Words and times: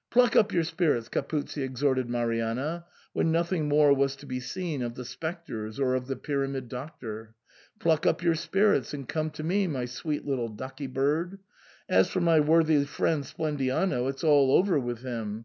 "Pluck 0.10 0.34
up 0.34 0.52
your 0.52 0.64
spirits," 0.64 1.08
Capuzzi 1.08 1.62
exhorted 1.62 2.10
Marianna, 2.10 2.86
when 3.12 3.30
nothing 3.30 3.68
more 3.68 3.92
was 3.94 4.16
to 4.16 4.26
be 4.26 4.40
seen 4.40 4.82
of 4.82 4.96
the 4.96 5.04
spectres 5.04 5.78
or 5.78 5.94
of 5.94 6.08
the 6.08 6.16
Pyramid 6.16 6.68
Doctor;" 6.68 7.36
pluck 7.78 8.04
up 8.04 8.20
your 8.20 8.34
spirits, 8.34 8.92
and 8.92 9.08
come 9.08 9.30
to 9.30 9.44
me, 9.44 9.68
my 9.68 9.84
sweet 9.84 10.26
little 10.26 10.48
ducky 10.48 10.88
bird! 10.88 11.38
As 11.88 12.10
for 12.10 12.20
my 12.20 12.40
worthy 12.40 12.84
friend 12.84 13.22
Splendiano, 13.22 14.08
it's 14.08 14.24
all 14.24 14.50
over 14.56 14.76
with 14.76 15.02
him. 15.02 15.44